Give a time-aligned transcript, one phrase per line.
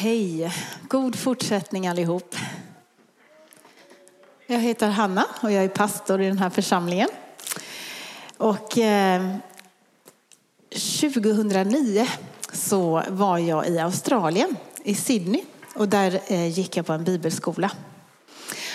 [0.00, 0.52] Hej!
[0.88, 2.36] God fortsättning allihop.
[4.46, 7.08] Jag heter Hanna och jag är pastor i den här församlingen.
[8.36, 9.36] Och eh,
[10.70, 12.08] 2009
[12.52, 15.42] så var jag i Australien, i Sydney.
[15.74, 17.70] Och där eh, gick jag på en bibelskola.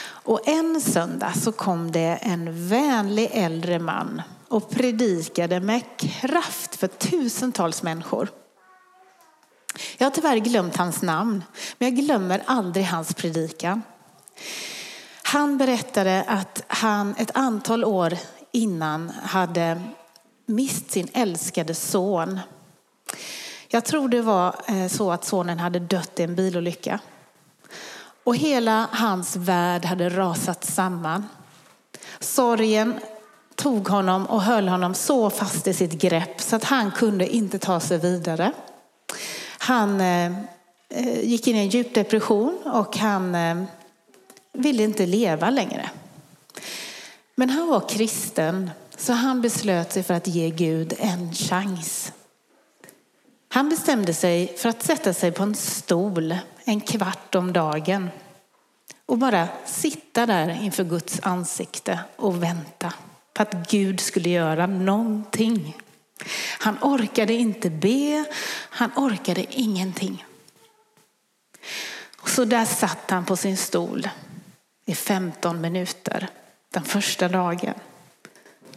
[0.05, 6.87] Och en söndag så kom det en vänlig äldre man och predikade med kraft för
[6.87, 8.29] tusentals människor.
[9.97, 11.43] Jag har tyvärr glömt hans namn,
[11.77, 13.81] men jag glömmer aldrig hans predikan.
[15.23, 18.17] Han berättade att han ett antal år
[18.51, 19.81] innan hade
[20.45, 22.39] mist sin älskade son.
[23.67, 26.99] Jag tror det var eh, så att sonen hade dött i en bilolycka.
[28.23, 31.27] Och hela hans värld hade rasat samman.
[32.19, 32.99] Sorgen
[33.55, 37.59] tog honom och höll honom så fast i sitt grepp så att han kunde inte
[37.59, 38.51] ta sig vidare.
[39.63, 40.31] Han eh,
[40.89, 43.63] eh, gick in i en djup depression och han eh,
[44.53, 45.89] ville inte leva längre.
[47.35, 52.13] Men han var kristen så han beslöt sig för att ge Gud en chans.
[53.47, 58.09] Han bestämde sig för att sätta sig på en stol en kvart om dagen
[59.05, 62.93] och bara sitta där inför Guds ansikte och vänta
[63.33, 65.77] på att Gud skulle göra någonting.
[66.59, 68.25] Han orkade inte be,
[68.69, 70.25] han orkade ingenting.
[72.17, 74.09] Och så där satt han på sin stol
[74.85, 76.29] i 15 minuter
[76.69, 77.73] den första dagen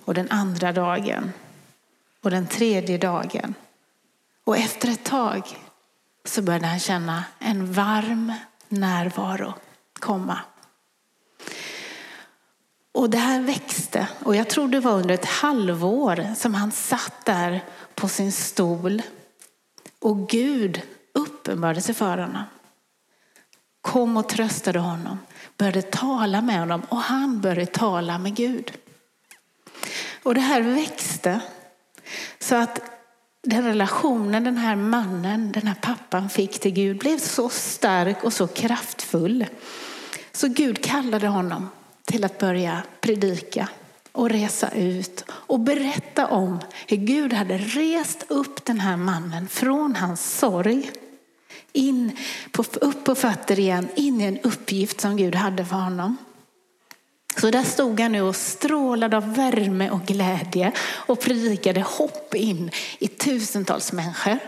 [0.05, 1.33] och den andra dagen
[2.23, 3.55] och den tredje dagen.
[4.45, 5.43] Och efter ett tag
[6.25, 8.33] så började han känna en varm
[8.69, 9.55] närvaro
[10.01, 10.41] komma.
[12.97, 17.25] Och det här växte och jag tror det var under ett halvår som han satt
[17.25, 19.03] där på sin stol
[20.01, 20.83] och Gud
[21.15, 22.43] uppenbarade sig för honom.
[23.81, 25.19] Kom och tröstade honom,
[25.57, 28.73] började tala med honom och han började tala med Gud.
[30.23, 31.41] Och det här växte
[32.39, 32.81] så att
[33.43, 38.33] den relationen den här mannen, den här pappan fick till Gud blev så stark och
[38.33, 39.47] så kraftfull.
[40.33, 41.69] Så Gud kallade honom
[42.07, 43.69] till att börja predika
[44.13, 49.97] och resa ut och berätta om hur Gud hade rest upp den här mannen från
[49.97, 50.91] hans sorg
[51.73, 52.17] in
[52.53, 56.17] på, upp på fötter igen, in i en uppgift som Gud hade för honom.
[57.41, 62.71] Så där stod han nu och strålade av värme och glädje och predikade hopp in
[62.99, 64.39] i tusentals människor.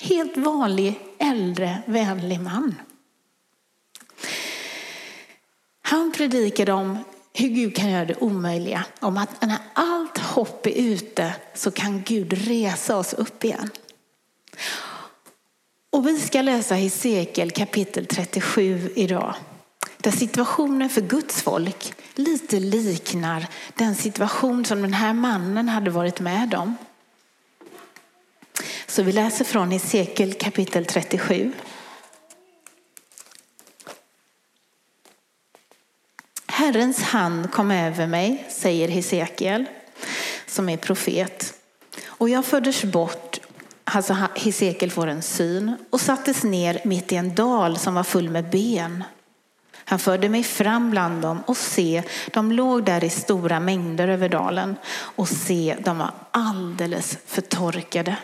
[0.00, 2.74] Helt vanlig, äldre, vänlig man.
[5.94, 6.98] Han predikade om
[7.32, 8.84] hur Gud kan göra det omöjliga.
[9.00, 13.70] Om att när allt hopp är ute så kan Gud resa oss upp igen.
[15.92, 19.34] Och vi ska läsa Hesekiel kapitel 37 idag.
[19.96, 26.20] Där situationen för Guds folk lite liknar den situation som den här mannen hade varit
[26.20, 26.76] med om.
[28.86, 31.52] Så vi läser från Hesekiel kapitel 37.
[36.56, 39.64] Herrens hand kom över mig, säger Hesekiel,
[40.46, 41.54] som är profet.
[42.06, 43.40] Och jag fördes bort,
[43.84, 48.30] alltså Hesekiel får en syn, och sattes ner mitt i en dal som var full
[48.30, 49.04] med ben.
[49.74, 54.28] Han förde mig fram bland dem och se, de låg där i stora mängder över
[54.28, 58.16] dalen och se, de var alldeles förtorkade.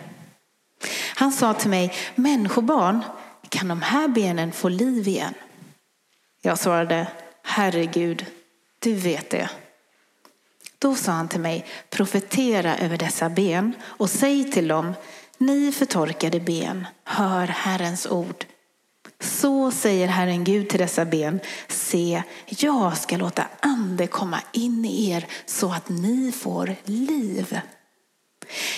[1.14, 3.04] Han sa till mig, människobarn,
[3.48, 5.34] kan de här benen få liv igen?
[6.42, 7.06] Jag svarade,
[7.52, 8.26] Herregud,
[8.78, 9.50] du vet det.
[10.78, 14.92] Då sa han till mig, profetera över dessa ben och säg till dem,
[15.38, 18.44] ni förtorkade ben, hör Herrens ord.
[19.20, 25.10] Så säger Herren Gud till dessa ben, se, jag ska låta ande komma in i
[25.10, 27.60] er så att ni får liv.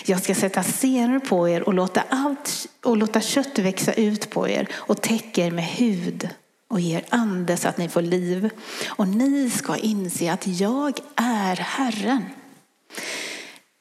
[0.05, 4.49] Jag ska sätta senor på er och låta, allt, och låta kött växa ut på
[4.49, 6.29] er och täcka er med hud
[6.73, 8.51] och ger ande så att ni får liv.
[8.87, 12.25] Och ni ska inse att jag är Herren.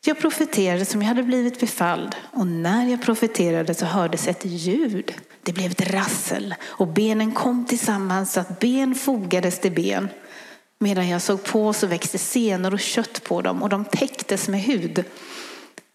[0.05, 5.13] Jag profeterade som jag hade blivit befalld och när jag profeterade så hördes ett ljud.
[5.43, 10.09] Det blev ett rassel och benen kom tillsammans så att ben fogades till ben.
[10.79, 14.61] Medan jag såg på så växte senor och kött på dem och de täcktes med
[14.61, 15.03] hud.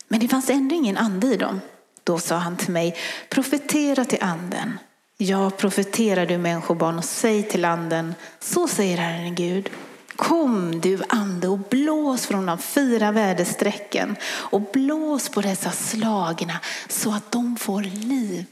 [0.09, 1.61] Men det fanns ändå ingen ande i dem.
[2.05, 2.97] Då sa han till mig,
[3.29, 4.79] profetera till anden.
[5.19, 9.71] Jag profeterar du människobarn och säg till anden, så säger Herren Gud.
[10.17, 17.13] Kom du ande och blås från de fyra väderstrecken och blås på dessa slagna så
[17.13, 18.45] att de får liv.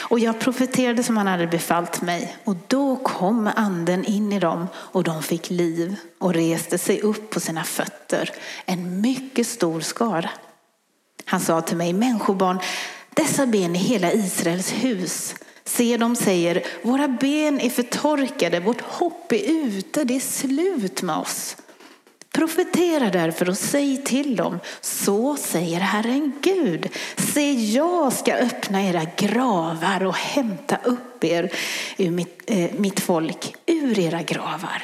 [0.00, 2.36] Och jag profeterade som han hade befallt mig.
[2.44, 7.30] Och då kom anden in i dem och de fick liv och reste sig upp
[7.30, 8.30] på sina fötter.
[8.64, 10.30] En mycket stor skara.
[11.24, 12.58] Han sa till mig, människobarn,
[13.16, 15.34] dessa ben i hela Israels hus.
[15.64, 21.16] Se, de säger, våra ben är förtorkade, vårt hopp är ute, det är slut med
[21.16, 21.56] oss.
[22.32, 26.88] Profetera därför och säg till dem, så säger Herren Gud.
[27.16, 31.52] Se, jag ska öppna era gravar och hämta upp er,
[31.96, 34.82] ur mitt, eh, mitt folk, ur era gravar.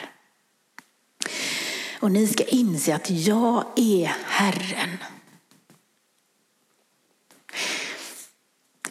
[2.00, 4.98] Och ni ska inse att jag är Herren.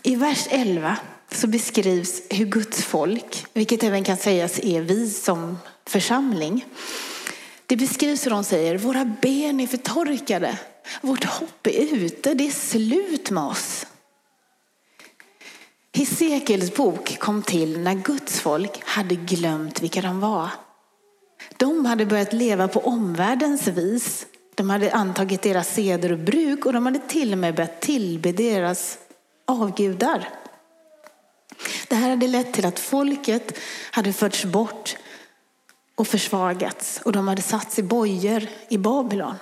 [0.03, 0.97] I vers 11
[1.31, 5.57] så beskrivs hur Guds folk, vilket även kan sägas är vi som
[5.87, 6.65] församling,
[7.65, 10.59] det beskrivs hur de säger, våra ben är förtorkade,
[11.01, 13.85] vårt hopp är ute, det är slut med oss.
[15.93, 20.49] Hesekiels bok kom till när Guds folk hade glömt vilka de var.
[21.57, 24.25] De hade börjat leva på omvärldens vis.
[24.55, 28.31] De hade antagit deras seder och bruk och de hade till och med börjat tillbe
[28.31, 28.97] deras
[29.45, 30.29] avgudar.
[31.87, 33.57] Det här hade lett till att folket
[33.91, 34.97] hade förts bort
[35.95, 39.35] och försvagats och de hade satts i bojor i Babylon.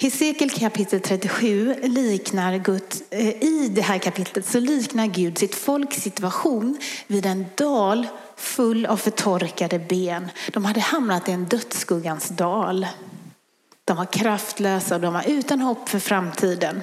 [0.00, 6.02] Hesekiel kapitel 37 liknar Gud, eh, i det här kapitlet så liknar Gud sitt folks
[6.02, 8.06] situation vid en dal
[8.36, 10.28] full av förtorkade ben.
[10.52, 12.86] De hade hamnat i en dödsskuggans dal.
[13.84, 16.82] De var kraftlösa och de var utan hopp för framtiden.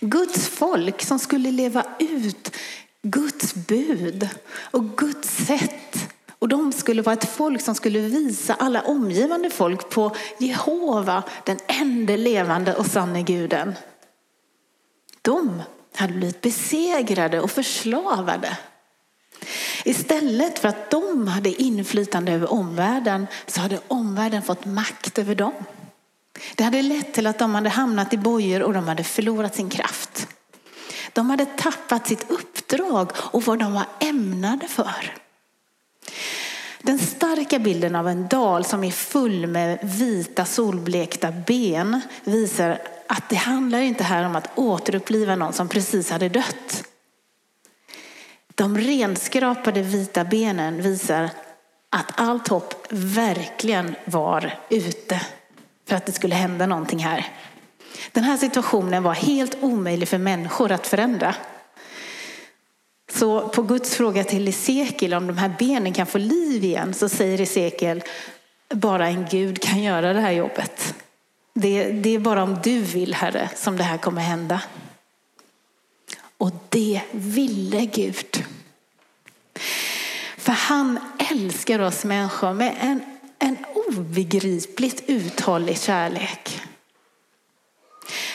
[0.00, 2.56] Guds folk som skulle leva ut
[3.02, 6.08] Guds bud och Guds sätt.
[6.38, 11.58] Och de skulle vara ett folk som skulle visa alla omgivande folk på Jehova, den
[11.66, 13.74] enda levande och sanne guden.
[15.22, 15.62] De
[15.94, 18.58] hade blivit besegrade och förslavade.
[19.84, 25.52] Istället för att de hade inflytande över omvärlden så hade omvärlden fått makt över dem.
[26.54, 29.70] Det hade lett till att de hade hamnat i bojor och de hade förlorat sin
[29.70, 30.28] kraft.
[31.12, 35.14] De hade tappat sitt uppdrag och vad de var ämnade för.
[36.82, 43.28] Den starka bilden av en dal som är full med vita solblekta ben visar att
[43.28, 46.84] det handlar inte här om att återuppliva någon som precis hade dött.
[48.54, 51.30] De renskrapade vita benen visar
[51.90, 55.20] att allt hopp verkligen var ute
[55.90, 57.26] för att det skulle hända någonting här.
[58.12, 61.34] Den här situationen var helt omöjlig för människor att förändra.
[63.12, 67.08] Så på Guds fråga till Esekiel om de här benen kan få liv igen så
[67.08, 68.02] säger Esekiel
[68.68, 70.94] bara en Gud kan göra det här jobbet.
[71.54, 74.62] Det, det är bara om du vill Herre som det här kommer hända.
[76.38, 78.44] Och det ville Gud.
[80.36, 80.98] För han
[81.30, 83.00] älskar oss människor med en,
[83.40, 83.56] en
[83.88, 86.60] obegripligt uthållig kärlek.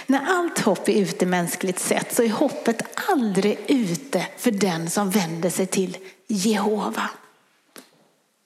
[0.05, 5.09] När allt hopp är ute mänskligt sett så är hoppet aldrig ute för den som
[5.09, 5.97] vänder sig till
[6.27, 7.09] Jehova.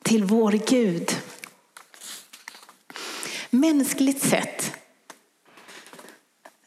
[0.03, 1.15] Till vår Gud.
[3.50, 4.73] Mänskligt sett,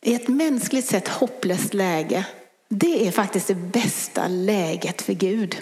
[0.00, 2.26] i ett mänskligt sett hopplöst läge,
[2.68, 5.56] det är faktiskt det bästa läget för Gud.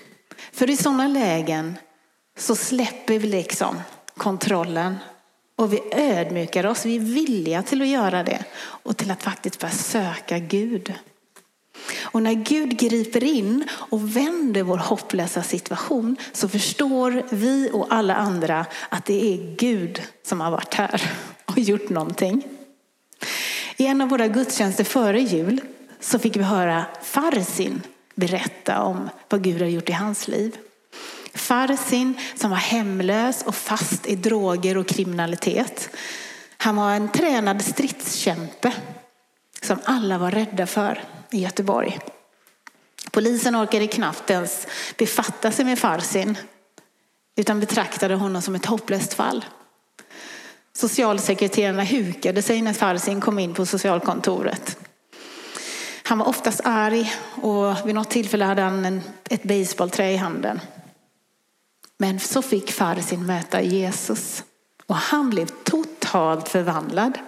[0.52, 1.78] För i sådana lägen
[2.38, 3.80] så släpper vi liksom
[4.20, 4.96] kontrollen
[5.56, 9.60] och vi ödmjukar oss, vi är villiga till att göra det och till att faktiskt
[9.60, 10.94] börja söka Gud.
[12.02, 18.14] Och när Gud griper in och vänder vår hopplösa situation så förstår vi och alla
[18.14, 21.12] andra att det är Gud som har varit här
[21.44, 22.42] och gjort någonting.
[23.76, 25.60] I en av våra gudstjänster före jul
[26.00, 27.82] så fick vi höra Farsin
[28.14, 30.56] berätta om vad Gud har gjort i hans liv.
[31.34, 35.90] Farsin som var hemlös och fast i droger och kriminalitet.
[36.56, 38.72] Han var en tränad stridskämpe
[39.62, 41.98] som alla var rädda för i Göteborg.
[43.10, 44.66] Polisen orkade knappt ens
[44.98, 46.38] befatta sig med Farsin
[47.36, 49.44] utan betraktade honom som ett hopplöst fall.
[50.72, 54.78] Socialsekreterarna hukade sig när Farsin kom in på socialkontoret.
[56.02, 60.60] Han var oftast arg och vid något tillfälle hade han en, ett baseballträ i handen.
[62.00, 64.44] Men så fick Farsin möta Jesus
[64.86, 67.18] och han blev totalt förvandlad.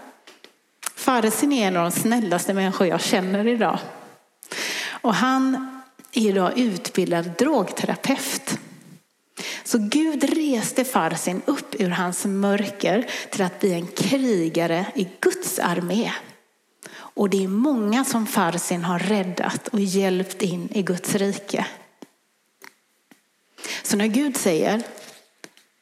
[0.94, 3.78] Farsin är en av de snällaste människor jag känner idag.
[4.88, 5.68] Och han
[6.12, 8.58] är idag utbildad drogterapeut.
[9.64, 15.58] Så Gud reste Farsin upp ur hans mörker till att bli en krigare i Guds
[15.58, 16.12] armé.
[16.94, 21.66] Och det är många som farsin har räddat och hjälpt in i Guds rike.
[23.82, 24.82] Så när Gud säger,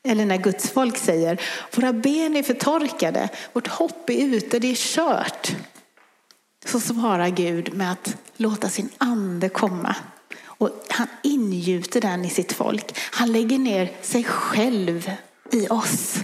[0.05, 1.41] eller när Guds folk säger,
[1.75, 5.57] våra ben är förtorkade, vårt hopp är ute, det är kört.
[6.67, 9.97] Så svarar Gud med att låta sin ande komma.
[10.45, 12.99] Och han ingjuter den i sitt folk.
[13.13, 15.13] Han lägger ner sig själv
[15.53, 16.19] i oss.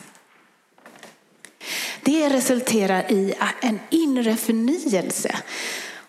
[2.02, 5.36] Det resulterar i en inre förnyelse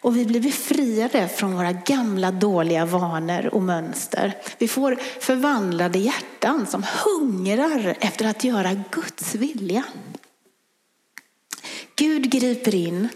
[0.02, 4.38] och vi blir befriade från våra gamla dåliga vanor och mönster.
[4.58, 9.84] Vi får förvandlade hjärtan som hungrar efter att göra Guds vilja.
[11.96, 13.10] Gud griper in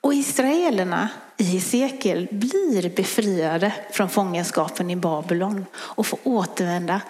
[0.00, 7.00] och israelerna i Hesekiel blir befriade från fångenskapen i Babylon och får återvända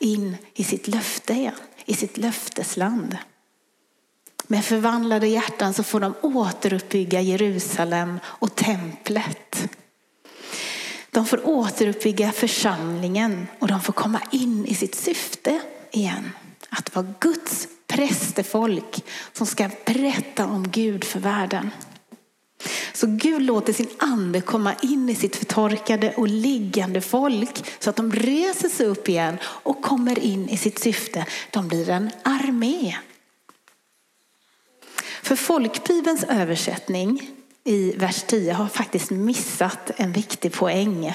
[0.00, 3.18] in i sitt löfte igen, i sitt löftesland.
[4.46, 9.68] Med förvandlade hjärtan så får de återuppbygga Jerusalem och templet.
[11.10, 15.60] De får återuppbygga församlingen och de får komma in i sitt syfte
[15.90, 16.30] igen.
[16.68, 21.70] Att vara Guds prästefolk som ska berätta om Gud för världen.
[22.92, 27.96] Så Gud låter sin ande komma in i sitt förtorkade och liggande folk så att
[27.96, 31.26] de reser sig upp igen och kommer in i sitt syfte.
[31.50, 32.96] De blir en armé.
[35.24, 37.30] För folkbibelns översättning
[37.64, 41.14] i vers 10 har faktiskt missat en viktig poäng.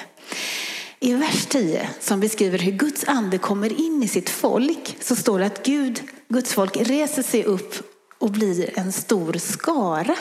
[0.99, 5.39] I vers 10 som beskriver hur Guds ande kommer in i sitt folk så står
[5.39, 7.75] det att Gud, Guds folk reser sig upp
[8.17, 10.15] och blir en stor skara.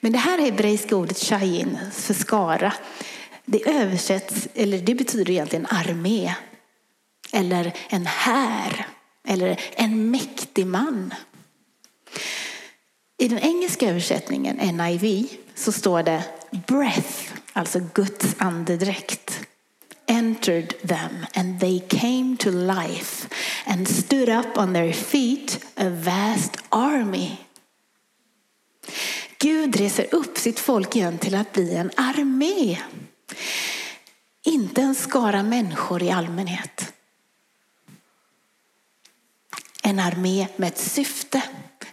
[0.00, 2.72] Men det här hebreiska ordet shayin för skara,
[3.44, 6.34] det översätts, eller det betyder egentligen armé.
[7.32, 8.86] Eller en här,
[9.28, 11.14] eller en mäktig man.
[13.18, 16.24] I den engelska översättningen, NIV, så står det
[16.66, 19.40] breath, alltså Guds andedräkt.
[20.06, 23.28] Entered them and they came to life
[23.66, 27.30] and stood up on their feet a vast army.
[29.38, 32.78] Gud reser upp sitt folk igen till att bli en armé.
[34.44, 36.92] Inte en skara människor i allmänhet.
[39.82, 41.42] En armé med ett syfte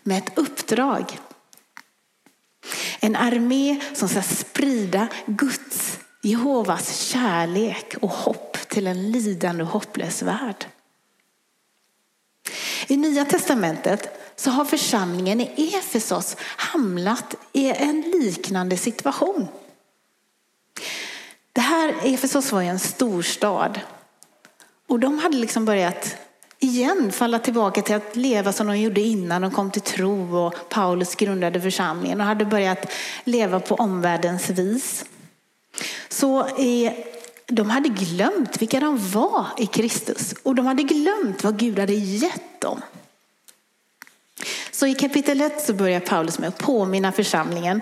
[0.04, 1.20] med ett uppdrag.
[3.00, 10.22] En armé som ska sprida Guds, Jehovas kärlek och hopp till en lidande och hopplös
[10.22, 10.66] värld.
[12.88, 19.48] I Nya Testamentet så har församlingen i Efesos hamnat i en liknande situation.
[21.54, 23.80] Det här, Efesos var ju en storstad
[24.88, 26.16] och de hade liksom börjat
[26.62, 30.70] igen falla tillbaka till att leva som de gjorde innan de kom till tro och
[30.70, 32.92] Paulus grundade församlingen och hade börjat
[33.24, 35.06] leva på omvärldens vis.
[36.10, 36.48] Så
[37.48, 41.94] de hade glömt vilka de var i Kristus och de hade glömt vad Gud hade
[41.94, 42.82] gett dem.
[44.72, 47.82] Så i kapitel 1 så börjar Paulus med att påminna församlingen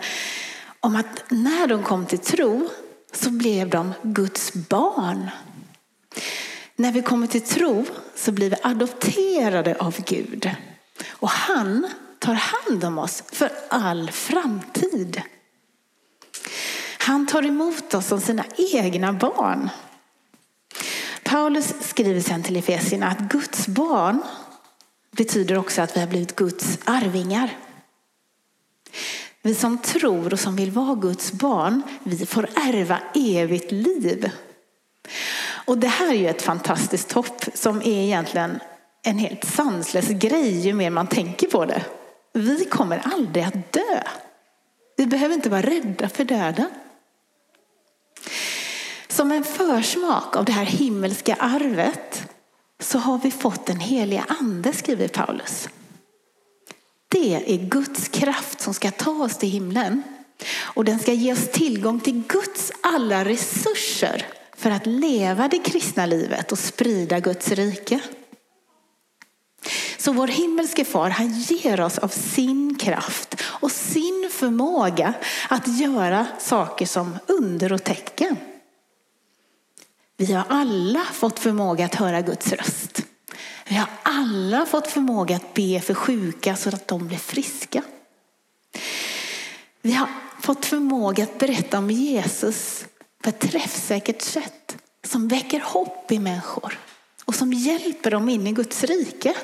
[0.79, 2.69] om att när de kom till tro
[3.13, 5.29] så blev de Guds barn.
[6.79, 10.51] När vi kommer till tro så blir vi adopterade av Gud.
[11.09, 11.87] Och han
[12.19, 15.21] tar hand om oss för all framtid.
[16.99, 19.69] Han tar emot oss som sina egna barn.
[21.23, 24.21] Paulus skriver sen till Efesierna att Guds barn
[25.11, 27.57] betyder också att vi har blivit Guds arvingar.
[29.41, 34.31] Vi som tror och som vill vara Guds barn, vi får ärva evigt liv.
[35.69, 38.59] Och det här är ju ett fantastiskt hopp som är egentligen
[39.03, 41.85] en helt sanslös grej ju mer man tänker på det.
[42.33, 44.03] Vi kommer aldrig att dö.
[44.97, 46.69] Vi behöver inte vara rädda för döden.
[49.07, 52.29] Som en försmak av det här himmelska arvet
[52.79, 55.69] så har vi fått den heliga ande, skriver Paulus.
[57.09, 60.03] Det är Guds kraft som ska ta oss till himlen.
[60.57, 64.25] Och den ska ge oss tillgång till Guds alla resurser
[64.59, 67.99] för att leva det kristna livet och sprida Guds rike.
[69.97, 75.13] Så vår himmelske far han ger oss av sin kraft och sin förmåga
[75.49, 78.37] att göra saker som under och tecken.
[80.17, 83.01] Vi har alla fått förmåga att höra Guds röst.
[83.67, 87.83] Vi har alla fått förmåga att be för sjuka så att de blir friska.
[89.81, 90.07] Vi har
[90.41, 92.85] fått förmåga att berätta om Jesus
[93.23, 96.79] på ett träffsäkert sätt som väcker hopp i människor
[97.25, 99.35] och som hjälper dem in i Guds rike.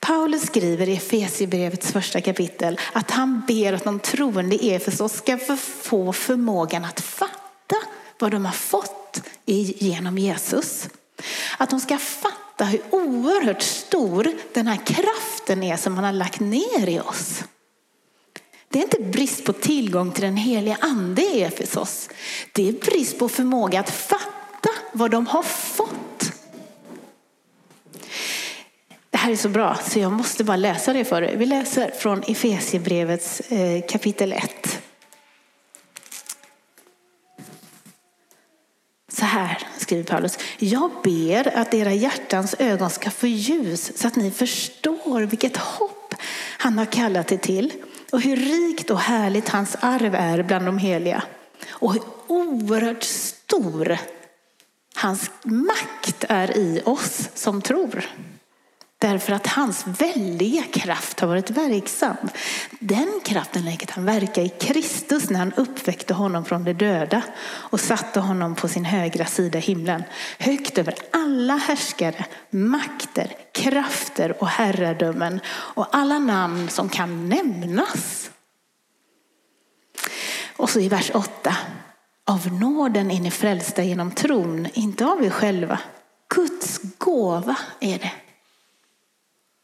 [0.00, 5.38] Paulus skriver i Efesierbrevets första kapitel att han ber att de troende i Efesos ska
[5.82, 7.76] få förmågan att fatta
[8.18, 10.88] vad de har fått genom Jesus.
[11.58, 16.40] Att de ska fatta hur oerhört stor den här kraften är som han har lagt
[16.40, 17.44] ner i oss.
[18.72, 22.08] Det är inte brist på tillgång till den heliga ande i Efesos.
[22.52, 26.32] Det är brist på förmåga att fatta vad de har fått.
[29.10, 31.36] Det här är så bra så jag måste bara läsa det för er.
[31.36, 34.82] Vi läser från Efesierbrevets eh, kapitel 1.
[39.12, 40.38] Så här skriver Paulus.
[40.58, 46.14] Jag ber att era hjärtans ögon ska få ljus så att ni förstår vilket hopp
[46.58, 47.72] han har kallat er till
[48.12, 51.22] och hur rikt och härligt hans arv är bland de heliga.
[51.70, 53.98] Och hur oerhört stor
[54.94, 58.04] hans makt är i oss som tror.
[59.02, 62.16] Därför att hans väldiga kraft har varit verksam.
[62.78, 67.80] Den kraften lät han verka i Kristus när han uppväckte honom från de döda och
[67.80, 70.02] satte honom på sin högra sida himlen.
[70.38, 78.30] Högt över alla härskare, makter, krafter och herradömen och alla namn som kan nämnas.
[80.56, 81.56] Och så i vers 8.
[82.26, 85.78] Av nåden är ni frälsta genom tron, inte av er själva.
[86.34, 88.12] Guds gåva är det.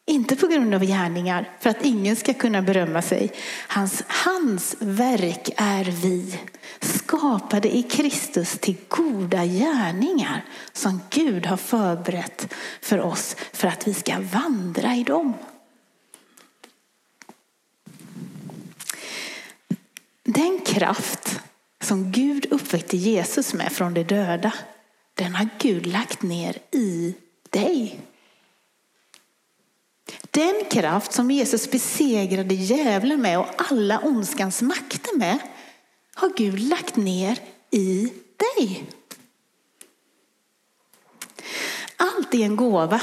[0.09, 3.33] Inte på grund av gärningar, för att ingen ska kunna berömma sig.
[3.69, 6.39] Hans, hans verk är vi,
[6.81, 13.95] skapade i Kristus till goda gärningar som Gud har förberett för oss för att vi
[13.95, 15.35] ska vandra i dem.
[20.25, 21.41] Den kraft
[21.81, 24.53] som Gud uppväckte Jesus med från de döda,
[25.15, 27.15] den har Gud lagt ner i
[27.51, 28.01] dig.
[30.39, 35.39] Den kraft som Jesus besegrade djävulen med och alla ondskans makter med
[36.15, 37.39] har Gud lagt ner
[37.71, 38.85] i dig.
[41.97, 43.01] Allt är en gåva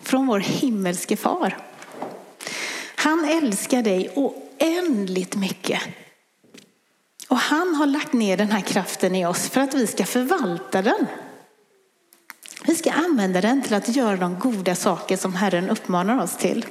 [0.00, 1.58] från vår himmelske far.
[2.94, 5.82] Han älskar dig oändligt mycket.
[7.28, 10.82] Och han har lagt ner den här kraften i oss för att vi ska förvalta
[10.82, 11.06] den.
[12.66, 16.66] Vi ska använda den till att göra de goda saker som Herren uppmanar oss till.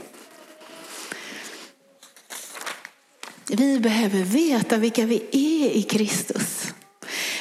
[3.56, 6.74] Vi behöver veta vilka vi är i Kristus.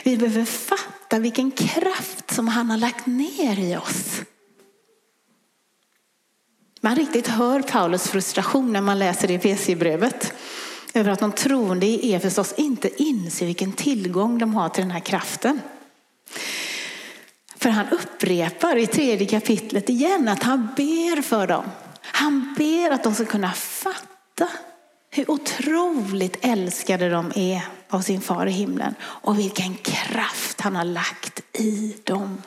[0.04, 4.20] Vi behöver fatta vilken kraft som han har lagt ner i oss.
[6.80, 10.32] Man riktigt hör Paulus frustration när man läser i Efesierbrevet
[10.94, 15.00] över att de troende i Efesos inte inser vilken tillgång de har till den här
[15.00, 15.60] kraften.
[17.56, 21.64] För han upprepar i tredje kapitlet igen att han ber för dem.
[22.00, 24.48] Han ber att de ska kunna fatta
[25.14, 30.84] hur otroligt älskade de är av sin far i himlen och vilken kraft han har
[30.84, 32.42] lagt i dem.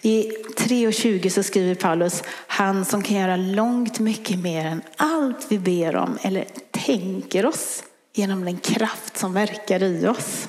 [0.00, 5.58] I 3.20 så skriver Paulus, han som kan göra långt mycket mer än allt vi
[5.58, 10.48] ber om eller tänker oss genom den kraft som verkar i oss.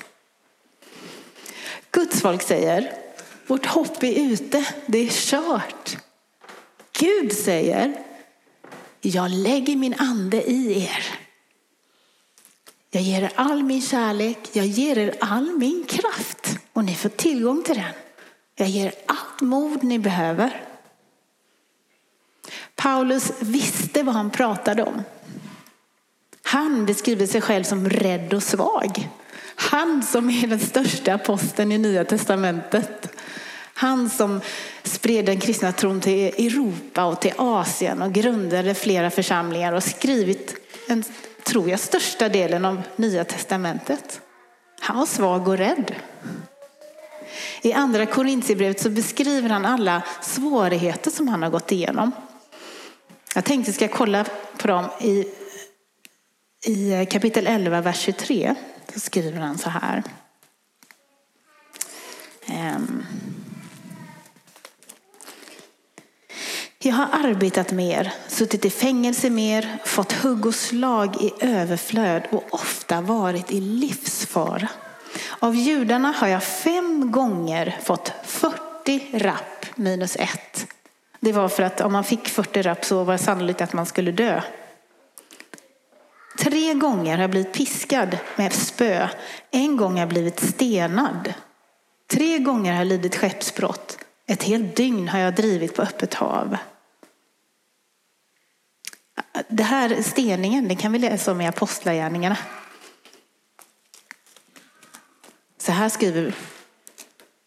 [1.90, 2.92] Guds folk säger,
[3.46, 5.96] vårt hopp är ute, det är kört.
[6.98, 8.03] Gud säger,
[9.08, 11.06] jag lägger min ande i er.
[12.90, 17.08] Jag ger er all min kärlek, jag ger er all min kraft och ni får
[17.08, 17.92] tillgång till den.
[18.56, 20.64] Jag ger er allt mod ni behöver.
[22.76, 25.02] Paulus visste vad han pratade om.
[26.42, 29.08] Han beskriver sig själv som rädd och svag.
[29.56, 33.16] Han som är den största aposteln i Nya Testamentet.
[33.74, 34.40] Han som
[34.82, 40.54] spred den kristna tron till Europa och till Asien och grundade flera församlingar och skrivit
[40.88, 41.04] en,
[41.42, 44.20] tror jag, största delen av Nya Testamentet.
[44.80, 45.94] Han var svag och rädd.
[47.62, 52.12] I andra Korintierbrevet så beskriver han alla svårigheter som han har gått igenom.
[53.34, 54.24] Jag tänkte att jag ska kolla
[54.58, 55.24] på dem i,
[56.66, 58.54] i kapitel 11, vers 23.
[58.94, 60.02] Då skriver han så här.
[62.48, 63.06] Um.
[66.86, 72.44] Jag har arbetat mer, suttit i fängelse mer, fått hugg och slag i överflöd och
[72.50, 74.68] ofta varit i livsfara.
[75.38, 80.66] Av judarna har jag fem gånger fått 40 rapp minus ett.
[81.20, 83.86] Det var för att om man fick 40 rapp så var det sannolikt att man
[83.86, 84.42] skulle dö.
[86.38, 89.08] Tre gånger har jag blivit piskad med spö.
[89.50, 91.34] En gång har jag blivit stenad.
[92.10, 93.98] Tre gånger har jag lidit skeppsbrott.
[94.26, 96.56] Ett helt dygn har jag drivit på öppet hav.
[99.48, 102.36] Det här steningen, det kan vi läsa om i Apostlagärningarna.
[105.58, 106.34] Så här skriver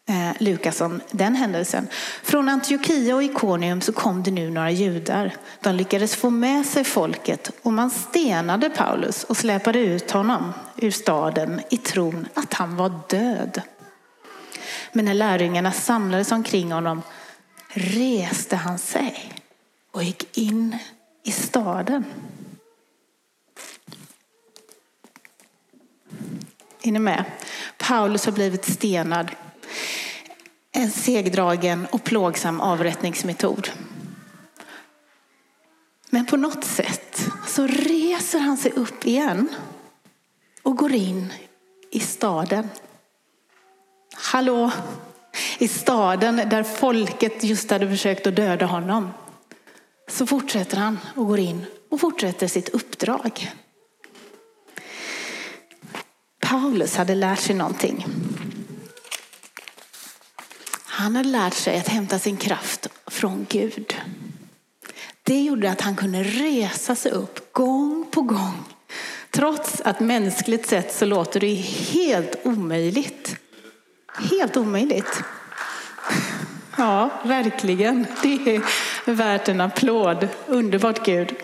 [0.08, 1.88] eh, Lukas om den händelsen.
[2.22, 5.32] Från Antiochia och Ikonium så kom det nu några judar.
[5.60, 10.90] De lyckades få med sig folket och man stenade Paulus och släpade ut honom ur
[10.90, 13.62] staden i tron att han var död.
[14.92, 17.02] Men när lärjungarna samlades omkring honom
[17.68, 19.32] reste han sig
[19.92, 20.76] och gick in
[21.28, 22.04] i staden.
[26.82, 27.24] Är ni med?
[27.78, 29.30] Paulus har blivit stenad.
[30.72, 33.70] En segdragen och plågsam avrättningsmetod.
[36.10, 39.48] Men på något sätt så reser han sig upp igen
[40.62, 41.32] och går in
[41.90, 42.68] i staden.
[44.14, 44.70] Hallå!
[45.58, 49.10] I staden där folket just hade försökt att döda honom.
[50.08, 53.52] Så fortsätter han och går in och fortsätter sitt uppdrag.
[56.40, 58.06] Paulus hade lärt sig någonting.
[60.84, 63.94] Han hade lärt sig att hämta sin kraft från Gud.
[65.22, 68.64] Det gjorde att han kunde resa sig upp gång på gång.
[69.30, 73.36] Trots att mänskligt sett så låter det helt omöjligt.
[74.30, 75.22] Helt omöjligt.
[76.76, 78.06] Ja, verkligen.
[78.22, 78.62] Det är
[79.12, 80.28] värt en applåd.
[80.46, 81.34] Underbart Gud.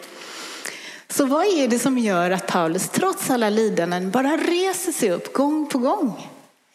[1.09, 5.33] Så vad är det som gör att Paulus trots alla lidanden bara reser sig upp
[5.33, 6.29] gång på gång?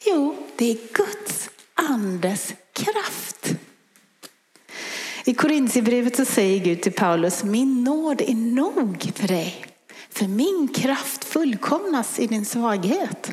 [0.06, 3.54] Jo, det är Guds andes kraft.
[5.25, 9.65] I Korintierbrevet så säger Gud till Paulus, min nåd är nog för dig.
[10.10, 13.32] För min kraft fullkomnas i din svaghet.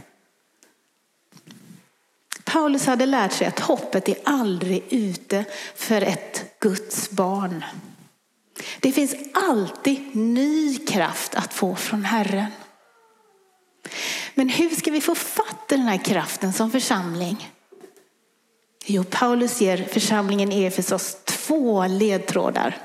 [2.47, 7.65] Paulus hade lärt sig att hoppet är aldrig ute för ett Guds barn.
[8.81, 12.47] Det finns alltid ny kraft att få från Herren.
[14.35, 17.53] Men hur ska vi få fatt i den här kraften som församling?
[18.87, 22.77] Jo, Paulus ger församlingen i Efesos två ledtrådar.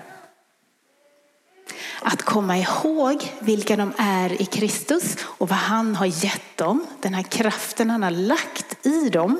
[2.03, 7.13] Att komma ihåg vilka de är i Kristus och vad han har gett dem, den
[7.13, 9.39] här kraften han har lagt i dem.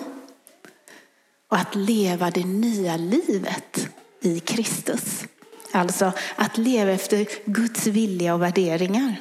[1.50, 3.90] Och att leva det nya livet
[4.22, 5.24] i Kristus.
[5.72, 9.16] Alltså att leva efter Guds vilja och värderingar.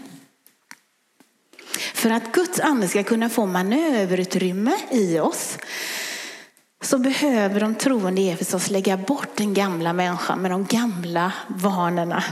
[1.94, 5.58] För att Guds ande ska kunna få manöverutrymme i oss
[6.82, 12.24] så behöver de troende i Efesos lägga bort den gamla människan med de gamla vanorna.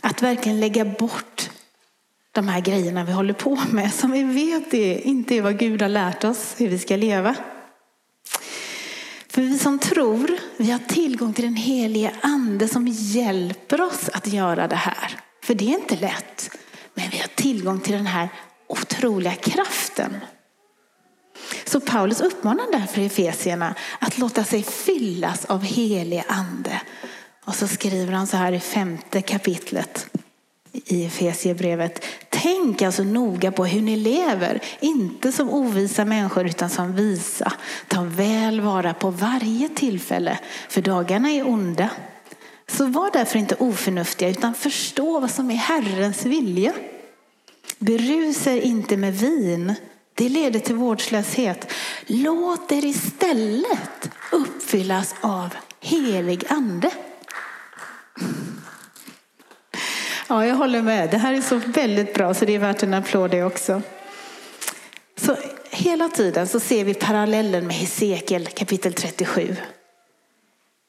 [0.00, 1.50] Att verkligen lägga bort
[2.32, 5.82] de här grejerna vi håller på med som vi vet är, inte är vad Gud
[5.82, 7.36] har lärt oss hur vi ska leva.
[9.28, 14.26] För vi som tror, vi har tillgång till den helige ande som hjälper oss att
[14.26, 15.16] göra det här.
[15.44, 16.50] För det är inte lätt.
[16.94, 18.28] Men vi har tillgång till den här
[18.68, 20.16] otroliga kraften.
[21.64, 26.80] Så Paulus uppmanar därför Efesierna att låta sig fyllas av helig ande.
[27.50, 30.06] Och så skriver han så här i femte kapitlet
[30.72, 32.04] i Efesierbrevet.
[32.28, 37.52] Tänk alltså noga på hur ni lever, inte som ovisa människor utan som visa.
[37.88, 41.90] Ta väl vara på varje tillfälle, för dagarna är onda.
[42.66, 46.72] Så var därför inte oförnuftiga utan förstå vad som är Herrens vilja.
[47.78, 49.74] Berusa er inte med vin,
[50.14, 51.72] det leder till vårdslöshet.
[52.06, 55.48] Låt er istället uppfyllas av
[55.80, 56.90] helig ande.
[60.28, 61.10] Ja, jag håller med.
[61.10, 63.82] Det här är så väldigt bra så det är värt en applåd det också.
[65.16, 65.36] Så
[65.70, 69.56] hela tiden så ser vi parallellen med Hesekiel kapitel 37.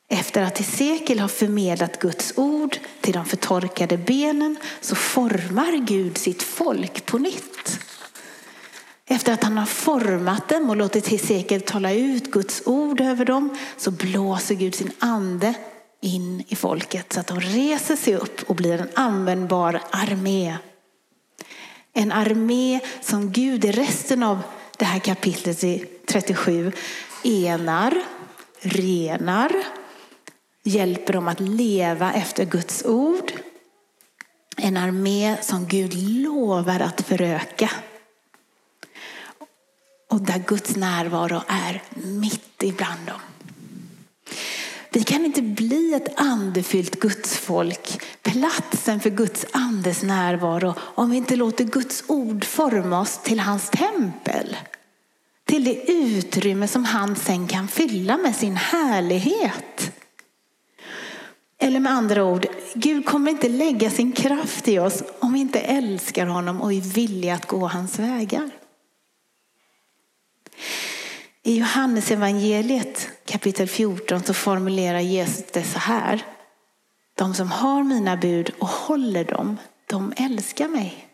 [0.09, 6.43] Efter att Hesekiel har förmedlat Guds ord till de förtorkade benen så formar Gud sitt
[6.43, 7.79] folk på nytt.
[9.05, 13.57] Efter att han har format dem och låtit Hesekiel tala ut Guds ord över dem
[13.77, 15.53] så blåser Gud sin ande
[16.01, 20.57] in i folket så att de reser sig upp och blir en användbar armé.
[21.93, 24.39] En armé som Gud i resten av
[24.77, 26.71] det här kapitlet i 37
[27.23, 28.03] enar,
[28.59, 29.51] renar,
[30.63, 33.31] hjälper dem att leva efter Guds ord.
[34.57, 37.71] En armé som Gud lovar att föröka.
[40.09, 43.19] Och där Guds närvaro är mitt ibland dem.
[44.93, 51.35] Vi kan inte bli ett andefyllt gudsfolk, platsen för Guds andes närvaro, om vi inte
[51.35, 54.57] låter Guds ord forma oss till hans tempel.
[55.45, 59.91] Till det utrymme som han sen kan fylla med sin härlighet.
[61.57, 65.59] Eller med andra ord, Gud kommer inte lägga sin kraft i oss om vi inte
[65.59, 68.49] älskar honom och är villiga att gå hans vägar.
[71.43, 76.23] I Johannes evangeliet kapitel 14 så formulerar Jesus det så här.
[77.15, 81.07] De som har mina bud och håller dem, de älskar mig.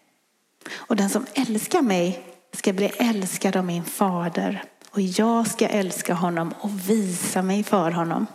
[0.71, 4.63] Och den som älskar mig ska bli älskad av min fader.
[4.89, 8.27] Och jag ska älska honom och visa mig för honom.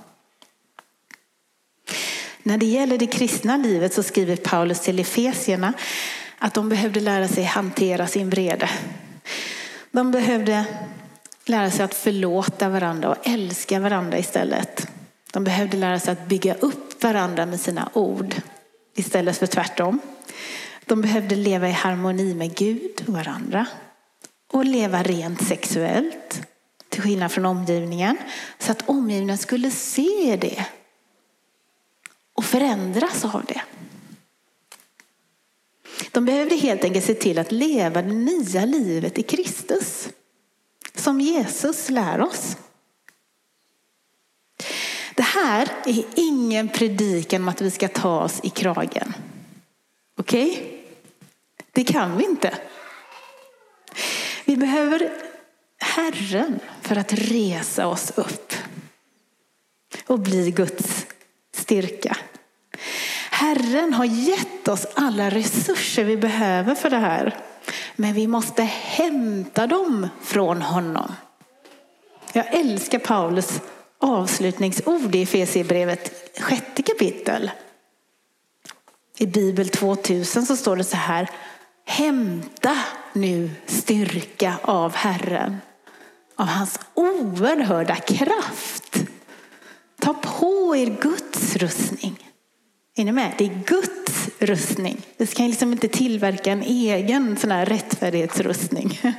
[2.43, 5.73] När det gäller det kristna livet så skriver Paulus till Efesierna
[6.39, 8.71] att de behövde lära sig hantera sin vrede.
[9.91, 10.65] De behövde
[11.45, 14.89] lära sig att förlåta varandra och älska varandra istället.
[15.33, 18.35] De behövde lära sig att bygga upp varandra med sina ord
[18.95, 20.01] istället för tvärtom.
[20.85, 23.67] De behövde leva i harmoni med Gud och varandra
[24.53, 26.43] och leva rent sexuellt
[26.89, 28.17] till skillnad från omgivningen
[28.59, 30.67] så att omgivningen skulle se det
[32.35, 33.61] och förändras av det.
[36.11, 40.09] De behövde helt enkelt se till att leva det nya livet i Kristus
[41.03, 42.57] som Jesus lär oss.
[45.15, 49.15] Det här är ingen predikan om att vi ska ta oss i kragen.
[50.17, 50.51] Okej?
[50.51, 50.79] Okay?
[51.73, 52.59] Det kan vi inte.
[54.45, 55.13] Vi behöver
[55.79, 58.53] Herren för att resa oss upp
[60.07, 61.07] och bli Guds
[61.57, 62.17] styrka.
[63.31, 67.52] Herren har gett oss alla resurser vi behöver för det här.
[67.97, 71.13] Men vi måste hämta dem från honom.
[72.33, 73.61] Jag älskar Paulus
[73.99, 77.51] avslutningsord i Efesierbrevet sjätte kapitel.
[79.19, 81.31] I Bibel 2000 så står det så här.
[81.87, 82.79] Hämta
[83.13, 85.57] nu styrka av Herren,
[86.37, 88.97] av hans oerhörda kraft.
[90.01, 92.31] Ta på er Guds rustning.
[92.97, 93.35] Är ni med?
[93.39, 95.07] Det är Guds rustning.
[95.17, 99.01] Vi kan liksom inte tillverka en egen sån här rättfärdighetsrustning.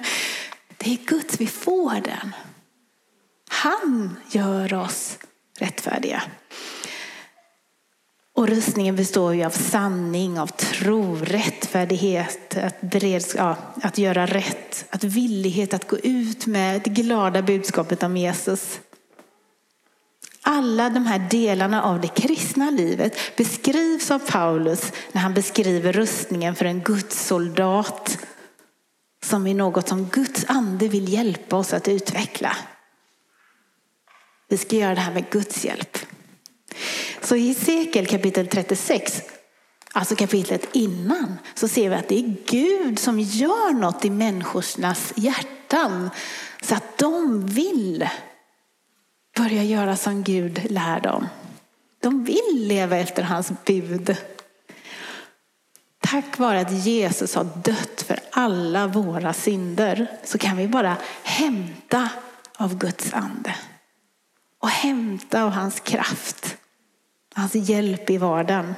[0.77, 2.35] Det är Guds, vi får den.
[3.49, 5.17] Han gör oss
[5.59, 6.23] rättfärdiga.
[8.35, 14.85] Och rustningen består ju av sanning, av tro, rättfärdighet, att, bereds, ja, att göra rätt,
[14.89, 18.79] att villighet att gå ut med det glada budskapet om Jesus.
[20.45, 26.55] Alla de här delarna av det kristna livet beskrivs av Paulus när han beskriver rustningen
[26.55, 28.17] för en Guds soldat
[29.23, 32.57] som är något som Guds ande vill hjälpa oss att utveckla.
[34.49, 35.97] Vi ska göra det här med Guds hjälp.
[37.21, 39.21] Så i Hesekiel kapitel 36,
[39.91, 45.13] alltså kapitlet innan, så ser vi att det är Gud som gör något i människornas
[45.15, 46.09] hjärtan
[46.61, 48.09] så att de vill
[49.35, 51.27] börja göra som Gud lär dem.
[51.99, 54.17] De vill leva efter hans bud.
[55.99, 62.09] Tack vare att Jesus har dött för alla våra synder så kan vi bara hämta
[62.57, 63.55] av Guds ande
[64.59, 66.57] och hämta av hans kraft,
[67.35, 68.75] hans hjälp i vardagen.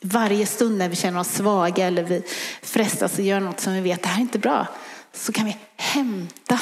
[0.00, 2.22] Varje stund när vi känner oss svaga eller vi
[2.62, 4.66] frestas att göra något som vi vet det här är inte bra
[5.12, 6.60] så kan vi hämta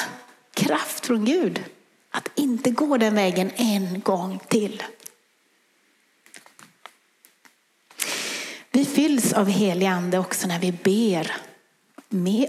[0.54, 1.64] kraft från Gud.
[2.10, 4.82] Att inte gå den vägen en gång till.
[8.70, 11.36] Vi fylls av helig ande också när vi ber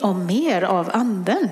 [0.02, 1.50] om mer av anden.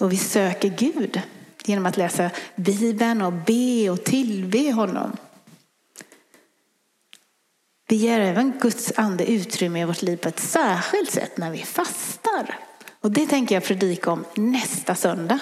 [0.00, 1.20] Och vi söker Gud
[1.64, 5.16] genom att läsa Bibeln och be och tillbe honom.
[7.88, 11.62] Vi ger även Guds ande utrymme i vårt liv på ett särskilt sätt när vi
[11.62, 12.58] fastar.
[13.00, 15.38] Och det tänker jag predika om nästa söndag.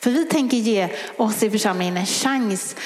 [0.00, 2.76] För vi tänker ge oss i församlingen en chans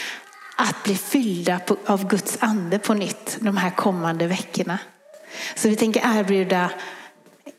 [0.56, 4.78] att bli fyllda av Guds ande på nytt de här kommande veckorna.
[5.54, 6.70] Så vi tänker erbjuda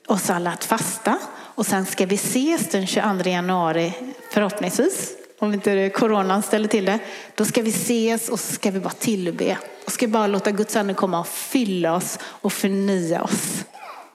[0.07, 3.93] oss alla att fasta och sen ska vi ses den 22 januari
[4.31, 6.99] förhoppningsvis, om inte coronan ställer till det.
[7.35, 10.75] Då ska vi ses och så ska vi bara tillbe och ska bara låta Guds
[10.75, 13.63] ande komma och fylla oss och förnya oss.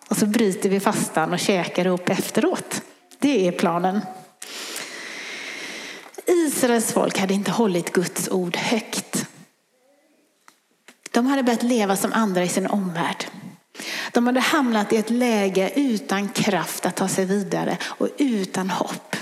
[0.09, 2.83] Och så bryter vi fastan och käkar ihop efteråt.
[3.19, 4.01] Det är planen.
[6.33, 9.27] Israels folk hade inte hållit Guds ord högt.
[11.11, 13.25] De hade börjat leva som andra i sin omvärld.
[14.13, 19.17] De hade hamnat i ett läge utan kraft att ta sig vidare och utan hopp.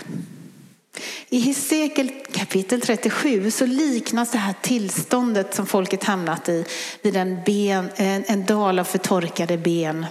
[1.28, 6.64] I Hesekiel kapitel 37 så liknas det här tillståndet som folket hamnat i
[7.02, 10.06] vid en, ben, en, en dal av förtorkade ben.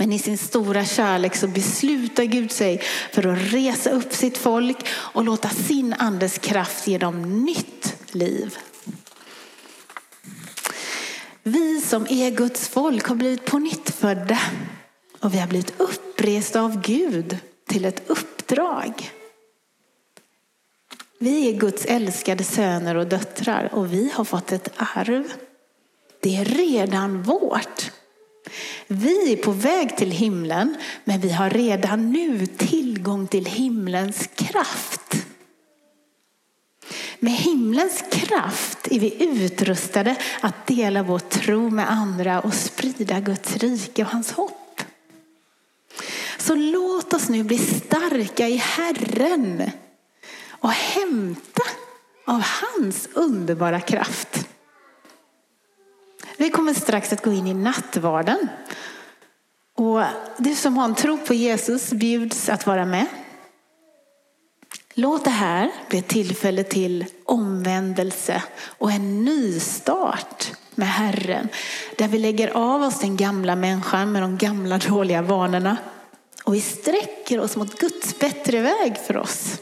[0.00, 2.82] Men i sin stora kärlek så beslutar Gud sig
[3.12, 8.58] för att resa upp sitt folk och låta sin andes kraft ge dem nytt liv.
[11.42, 14.38] Vi som är Guds folk har blivit på nytt födda
[15.20, 19.10] och vi har blivit uppresta av Gud till ett uppdrag.
[21.18, 25.32] Vi är Guds älskade söner och döttrar och vi har fått ett arv.
[26.20, 27.90] Det är redan vårt.
[28.86, 35.26] Vi är på väg till himlen, men vi har redan nu tillgång till himlens kraft.
[37.18, 43.56] Med himlens kraft är vi utrustade att dela vår tro med andra och sprida Guds
[43.56, 44.82] rike och hans hopp.
[46.38, 49.70] Så låt oss nu bli starka i Herren
[50.48, 51.62] och hämta
[52.24, 54.39] av hans underbara kraft.
[56.40, 58.48] Vi kommer strax att gå in i nattvarden.
[59.76, 60.02] Och
[60.38, 63.06] du som har en tro på Jesus bjuds att vara med.
[64.94, 71.48] Låt det här bli ett tillfälle till omvändelse och en nystart med Herren.
[71.96, 75.76] Där vi lägger av oss den gamla människan med de gamla dåliga vanorna.
[76.44, 79.58] Och vi sträcker oss mot Guds bättre väg för oss.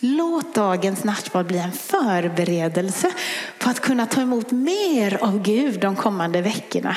[0.00, 3.12] Låt dagens nattvard bli en förberedelse
[3.58, 6.96] på att kunna ta emot mer av Gud de kommande veckorna.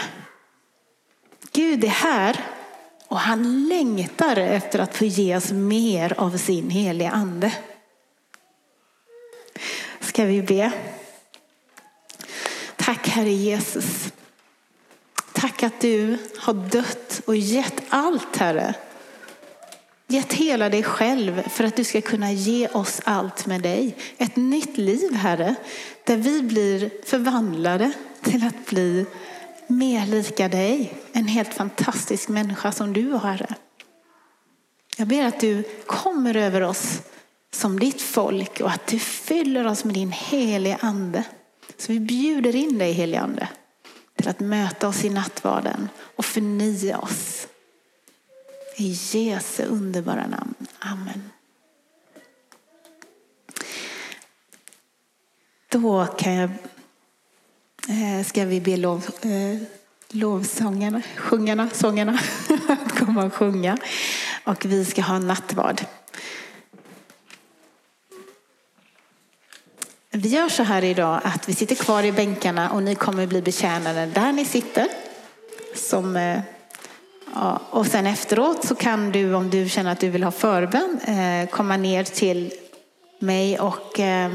[1.51, 2.39] Gud är här
[3.07, 7.53] och han längtar efter att få ge oss mer av sin heliga ande.
[9.99, 10.71] Ska vi be?
[12.75, 14.13] Tack Herre Jesus.
[15.33, 18.75] Tack att du har dött och gett allt Herre
[20.11, 23.95] gett hela dig själv för att du ska kunna ge oss allt med dig.
[24.17, 25.55] Ett nytt liv, Herre,
[26.03, 29.05] där vi blir förvandlade till att bli
[29.67, 30.93] mer lika dig.
[31.11, 33.55] En helt fantastisk människa som du Herre.
[34.97, 37.01] Jag ber att du kommer över oss
[37.53, 41.23] som ditt folk och att du fyller oss med din heliga ande.
[41.77, 43.47] Så vi bjuder in dig, helige ande,
[44.15, 47.47] till att möta oss i nattvarden och förnya oss.
[48.81, 50.53] I Jesu underbara namn.
[50.79, 51.29] Amen.
[55.69, 56.49] Då kan jag,
[57.89, 59.61] eh, ska vi be lov, eh,
[60.09, 62.19] lovsångarna, sjungarna, sångarna
[62.67, 63.77] att komma och sjunga.
[64.43, 65.81] Och vi ska ha nattvard.
[70.11, 73.41] Vi gör så här idag att vi sitter kvar i bänkarna och ni kommer bli
[73.41, 74.87] betjänade där ni sitter.
[75.75, 76.41] Som eh,
[77.33, 80.99] Ja, och sen efteråt så kan du, om du känner att du vill ha förbön,
[81.05, 82.53] eh, komma ner till
[83.19, 84.31] mig och eh,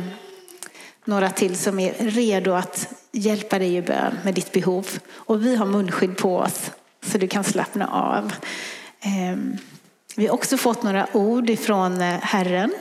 [1.05, 4.87] några till som är redo att hjälpa dig i bön med ditt behov.
[5.15, 6.71] Och vi har munskydd på oss
[7.07, 8.33] så du kan slappna av.
[9.01, 9.37] Eh,
[10.17, 12.75] vi har också fått några ord ifrån eh, Herren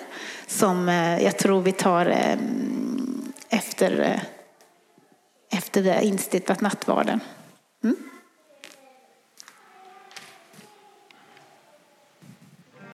[0.48, 4.22] som eh, jag tror vi tar ehm, efter, eh,
[5.60, 7.20] efter vi har instiftat nattvarden.
[7.84, 7.96] Mm?